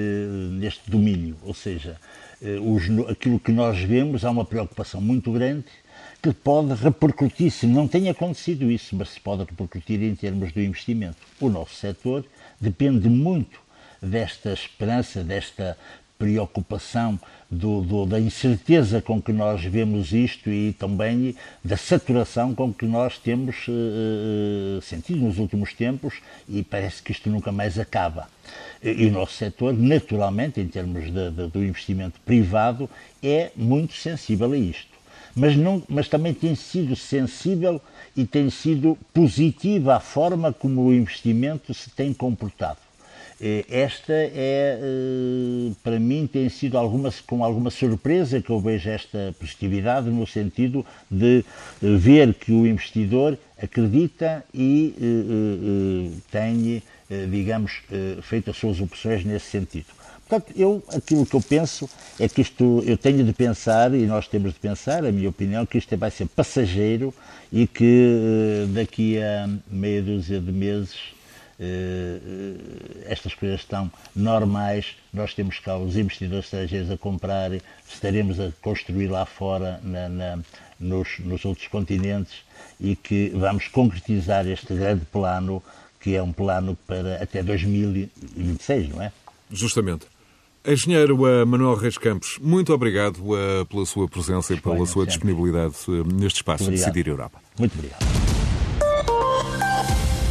[0.52, 1.98] neste domínio, ou seja,
[2.42, 5.66] eh, os, aquilo que nós vemos, há uma preocupação muito grande
[6.22, 10.62] que pode repercutir, se não tem acontecido isso, mas se pode repercutir em termos do
[10.62, 11.18] investimento.
[11.40, 12.26] O nosso setor
[12.60, 13.62] depende muito
[14.02, 15.78] desta esperança, desta
[16.20, 17.18] preocupação,
[17.50, 22.86] do, do, da incerteza com que nós vemos isto e também da saturação com que
[22.86, 26.16] nós temos uh, sentido nos últimos tempos
[26.48, 28.28] e parece que isto nunca mais acaba.
[28.84, 32.90] E o nosso setor, naturalmente, em termos de, de, do investimento privado,
[33.24, 35.00] é muito sensível a isto.
[35.34, 37.82] Mas, não, mas também tem sido sensível
[38.16, 42.89] e tem sido positiva a forma como o investimento se tem comportado.
[43.42, 48.90] Eh, esta é, eh, para mim, tem sido alguma, com alguma surpresa que eu vejo
[48.90, 51.44] esta positividade, no sentido de
[51.82, 54.94] ver que o investidor acredita e
[56.32, 56.82] tem
[57.30, 57.82] digamos,
[58.22, 59.88] feito as suas opções nesse sentido.
[60.30, 64.28] Portanto, eu, aquilo que eu penso é que isto, eu tenho de pensar, e nós
[64.28, 67.12] temos de pensar, a minha opinião, que isto vai ser passageiro
[67.52, 71.19] e que daqui a meia dúzia de meses eh,
[73.06, 77.52] estas coisas estão normais, nós temos cá os investidores estrangeiros a comprar,
[77.88, 80.40] estaremos a construir lá fora na, na,
[80.80, 82.44] nos, nos outros continentes
[82.80, 85.62] e que vamos concretizar este grande plano,
[86.00, 89.12] que é um plano para até 2026, não é?
[89.52, 90.06] Justamente.
[90.66, 93.22] Engenheiro uh, Manuel Reis Campos, muito obrigado
[93.70, 95.76] pela sua presença e pela sua disponibilidade
[96.14, 97.40] neste espaço Decidir Europa.
[97.58, 98.29] Muito obrigado.